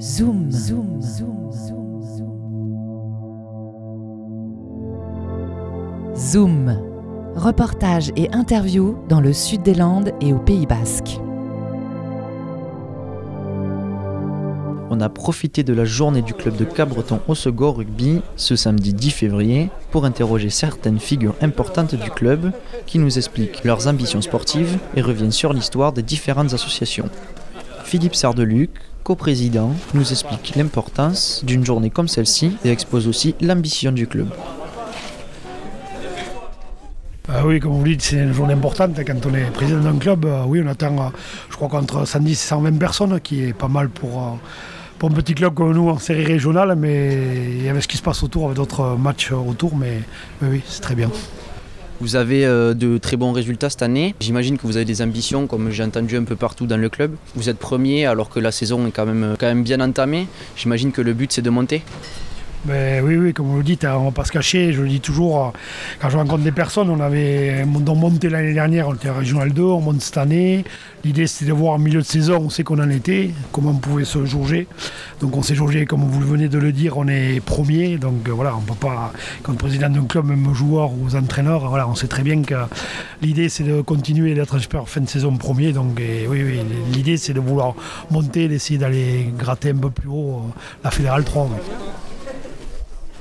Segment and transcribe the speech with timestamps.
[0.00, 0.52] Zoom.
[0.52, 1.02] Zoom.
[1.02, 1.50] Zoom.
[6.14, 6.78] Zoom.
[7.34, 11.18] Reportage et interview dans le sud des Landes et au Pays Basque.
[14.90, 19.10] On a profité de la journée du club de Cabreton Osegor Rugby ce samedi 10
[19.10, 22.52] février pour interroger certaines figures importantes du club
[22.86, 27.10] qui nous expliquent leurs ambitions sportives et reviennent sur l'histoire des différentes associations.
[27.88, 28.68] Philippe Sardeluc,
[29.02, 34.28] coprésident, nous explique l'importance d'une journée comme celle-ci et expose aussi l'ambition du club.
[37.32, 38.94] Ah oui, comme vous dites, c'est une journée importante.
[39.06, 41.08] Quand on est président d'un club, euh, oui, on attend, euh,
[41.48, 44.36] je crois, qu'entre 110 et 120 personnes, qui est pas mal pour, euh,
[44.98, 46.76] pour un petit club comme nous en série régionale.
[46.76, 49.74] Mais avait ce qui se passe autour, avec d'autres matchs autour.
[49.74, 50.02] Mais,
[50.42, 51.10] mais oui, c'est très bien.
[52.00, 54.14] Vous avez euh, de très bons résultats cette année.
[54.20, 57.16] J'imagine que vous avez des ambitions, comme j'ai entendu un peu partout dans le club.
[57.34, 60.28] Vous êtes premier alors que la saison est quand même, quand même bien entamée.
[60.56, 61.82] J'imagine que le but c'est de monter.
[62.64, 64.72] Ben oui, oui, comme vous le dites, hein, on ne va pas se cacher.
[64.72, 65.50] Je le dis toujours, euh,
[66.00, 69.62] quand je rencontre des personnes, on avait monté l'année dernière, on était à Régional 2,
[69.62, 70.64] on monte cette année.
[71.04, 73.76] L'idée c'était de voir en milieu de saison, on sait qu'on en était, comment on
[73.76, 74.66] pouvait se jauger.
[75.20, 77.96] Donc on s'est jaugé, comme vous venez de le dire, on est premier.
[77.96, 79.12] Donc euh, voilà, on ne peut pas,
[79.44, 82.56] comme président d'un club, même joueur ou aux entraîneurs, voilà, on sait très bien que
[83.22, 85.72] l'idée c'est de continuer d'être super fin de saison premier.
[85.72, 86.60] Donc oui, oui,
[86.92, 87.74] l'idée c'est de vouloir
[88.10, 91.48] monter, d'essayer d'aller gratter un peu plus haut euh, la Fédérale 3.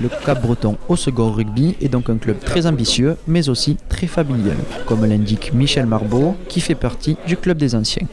[0.00, 0.94] Le Cap Breton au
[1.30, 6.36] rugby est donc un club très ambitieux, mais aussi très familial, comme l'indique Michel Marbeau,
[6.48, 8.06] qui fait partie du club des anciens.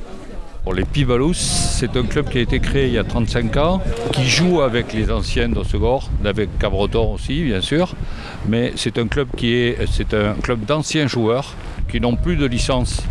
[0.64, 3.82] Pour les Pivalous, c'est un club qui a été créé il y a 35 ans,
[4.14, 7.94] qui joue avec les anciens d'Ossegor, avec Cabreton aussi, bien sûr.
[8.50, 9.78] Mais c'est un club qui est,
[10.16, 11.54] un club d'anciens joueurs
[11.88, 13.04] qui n'ont plus de licence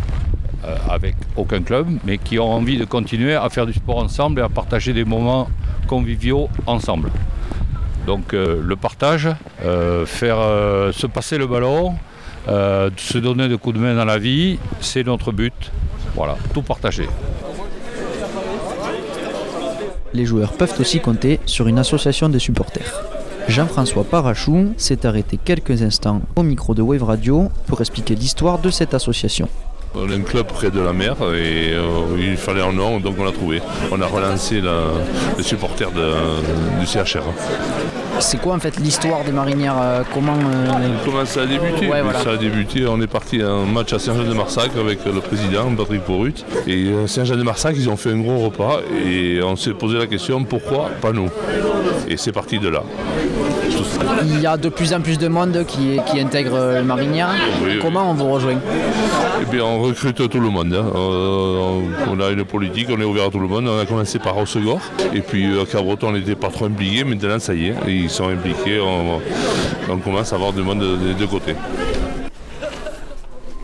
[0.65, 4.41] euh, avec aucun club, mais qui ont envie de continuer à faire du sport ensemble
[4.41, 5.47] et à partager des moments
[5.87, 7.09] conviviaux ensemble.
[8.05, 9.29] Donc euh, le partage,
[9.63, 11.95] euh, faire euh, se passer le ballon,
[12.47, 15.71] se donner des coups de main dans la vie, c'est notre but.
[16.15, 17.09] Voilà, tout partager.
[20.13, 23.03] Les joueurs peuvent aussi compter sur une association de supporters.
[23.47, 28.69] Jean-François Parachou s'est arrêté quelques instants au micro de Wave Radio pour expliquer l'histoire de
[28.69, 29.49] cette association.
[29.95, 31.73] On a un club près de la mer et
[32.17, 33.61] il fallait un nom, donc on l'a trouvé.
[33.91, 37.23] On a relancé les supporters du CHR.
[38.19, 41.89] C'est quoi en fait l'histoire des marinières euh, comment, euh, comment ça a débuté
[42.23, 46.01] Ça a débuté, on est parti à un match à Saint-Jean-de-Marsac avec le président Patrick
[46.03, 46.33] Porut.
[46.67, 50.43] Et euh, Saint-Jean-de-Marsac, ils ont fait un gros repas et on s'est posé la question
[50.43, 51.29] pourquoi pas nous?
[52.07, 52.83] Et c'est parti de là.
[54.27, 57.35] Il y a de plus en plus de monde qui, qui intègre les marinières.
[57.81, 58.59] Comment on vous rejoint?
[59.41, 60.73] Eh bien, on recrute tout le monde.
[60.73, 60.91] Hein.
[60.95, 63.67] on a une politique, on est ouvert à tout le monde.
[63.67, 64.79] On a commencé par Rossegor.
[65.13, 67.03] Et puis à Cabreton, on n'était pas trop impliqués.
[67.03, 71.27] Maintenant, ça y est ils sont impliqués, on, commence à avoir du monde des deux
[71.27, 71.55] côtés.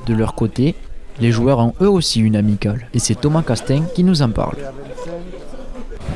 [0.05, 0.75] De leur côté,
[1.19, 4.55] les joueurs ont eux aussi une amicale, et c'est Thomas Castin qui nous en parle.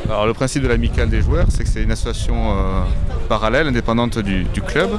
[0.10, 2.82] Alors le principe de l'amicale des joueurs, c'est que c'est une association euh,
[3.28, 4.90] parallèle, indépendante du club,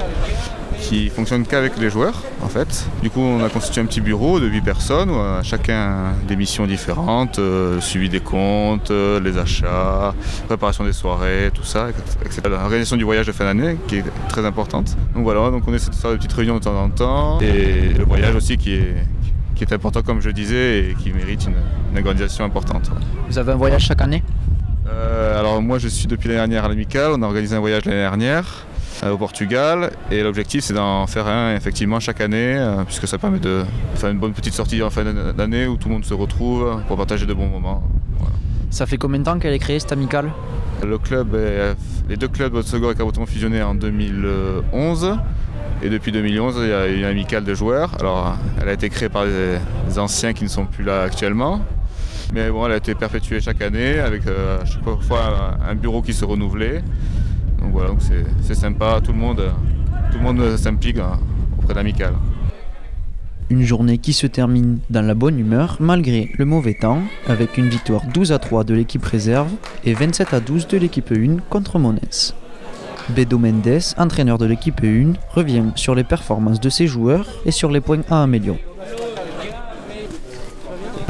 [0.81, 2.89] qui fonctionne qu'avec les joueurs en fait.
[3.03, 6.37] Du coup on a constitué un petit bureau de 8 personnes, où, euh, chacun des
[6.37, 10.15] missions différentes, euh, suivi des comptes, euh, les achats,
[10.47, 11.89] préparation des soirées, tout ça,
[12.25, 12.43] etc.
[12.49, 14.97] L'organisation du voyage de fin d'année qui est très importante.
[15.15, 17.93] Donc voilà, donc on essaie de faire des petites réunions de temps en temps et
[17.97, 18.95] le voyage aussi qui est,
[19.55, 21.55] qui est important comme je disais et qui mérite une,
[21.97, 22.91] organisation importante.
[23.29, 24.23] Vous avez un voyage chaque année?
[24.89, 28.01] Alors moi je suis depuis l'année dernière à l'Amical, on a organisé un voyage l'année
[28.01, 28.67] dernière.
[29.03, 29.91] Euh, au Portugal.
[30.11, 33.63] Et l'objectif, c'est d'en faire un effectivement chaque année, euh, puisque ça permet de
[33.95, 35.05] faire une bonne petite sortie en fin
[35.37, 37.83] d'année où tout le monde se retrouve pour partager de bons moments.
[38.71, 40.31] Ça fait combien de temps qu'elle est créée cette amicale?
[40.83, 41.37] Le club,
[42.09, 45.19] les deux clubs Haute-Segor et Caboton ont fusionné en 2011.
[45.83, 47.93] Et depuis 2011, il y a une amicale de joueurs.
[48.01, 51.61] Alors, elle a été créée par les anciens qui ne sont plus là actuellement.
[52.33, 56.03] Mais bon, elle a été perpétuée chaque année avec euh, à chaque fois un bureau
[56.03, 56.83] qui se renouvelait.
[57.61, 57.91] Donc voilà,
[58.43, 59.43] c'est sympa, tout le monde,
[60.21, 61.19] monde s'implique hein,
[61.59, 62.15] auprès d'Amical.
[63.49, 67.69] Une journée qui se termine dans la bonne humeur malgré le mauvais temps, avec une
[67.69, 69.51] victoire 12 à 3 de l'équipe réserve
[69.85, 72.35] et 27 à 12 de l'équipe 1 contre Monès.
[73.11, 77.71] Bedo Mendes, entraîneur de l'équipe 1, revient sur les performances de ses joueurs et sur
[77.71, 78.65] les points à améliorer.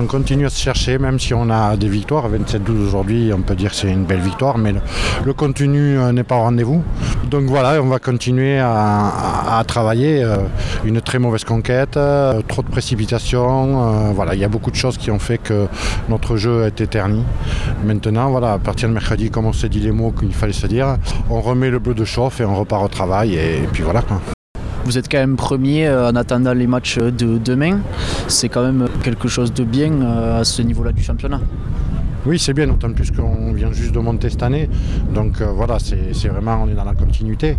[0.06, 2.31] On continue à se chercher, même si on a des victoires.
[2.31, 4.73] 27-12 aujourd'hui, on peut dire que c'est une belle victoire, mais
[5.25, 6.85] le, contenu euh, n'est pas au rendez-vous.
[7.29, 10.23] Donc voilà, on va continuer à, travailler.
[10.23, 10.37] Euh,
[10.85, 14.12] une très mauvaise conquête, euh, trop de précipitations.
[14.12, 15.67] voilà, il y a beaucoup de choses qui ont fait que
[16.09, 17.25] notre jeu est éterni.
[17.85, 20.69] Maintenant, voilà, à partir de mercredi, comme on s'est dit les mots qu'il fallait se
[20.69, 20.99] dire,
[21.31, 23.35] on remet le bleu de chauffe et on repart au travail.
[23.35, 24.05] Et, puis voilà.
[24.87, 27.81] Vous êtes quand même premier en attendant les matchs de demain.
[28.29, 31.41] C'est quand même quelque chose de bien à ce niveau-là du championnat.
[32.25, 34.71] Oui, c'est bien, d'autant plus qu'on vient juste de monter cette année.
[35.12, 37.56] Donc euh, voilà, c'est vraiment, on est dans la continuité.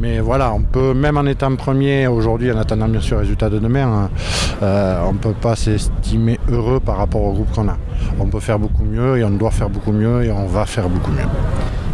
[0.00, 3.48] Mais voilà, on peut, même en étant premier aujourd'hui, en attendant bien sûr le résultat
[3.48, 4.10] de demain, hein,
[4.64, 7.76] euh, on ne peut pas s'estimer heureux par rapport au groupe qu'on a.
[8.18, 10.88] On peut faire beaucoup mieux et on doit faire beaucoup mieux et on va faire
[10.88, 11.28] beaucoup mieux.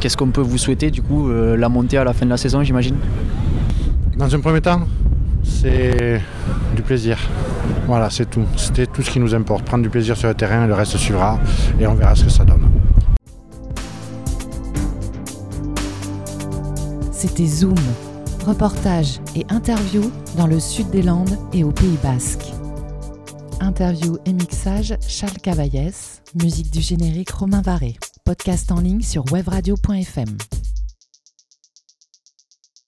[0.00, 2.38] Qu'est-ce qu'on peut vous souhaiter du coup euh, La montée à la fin de la
[2.38, 2.96] saison, j'imagine?
[4.18, 4.80] Dans un premier temps,
[5.44, 6.20] c'est
[6.74, 7.16] du plaisir.
[7.86, 8.42] Voilà, c'est tout.
[8.56, 9.64] C'était tout ce qui nous importe.
[9.64, 11.38] Prendre du plaisir sur le terrain, le reste suivra
[11.78, 12.68] et on verra ce que ça donne.
[17.12, 17.76] C'était Zoom,
[18.44, 22.52] reportage et interview dans le sud des Landes et au Pays Basque.
[23.60, 27.96] Interview et mixage Charles Cavaillès, musique du générique Romain Varé.
[28.24, 30.28] Podcast en ligne sur webradio.fm.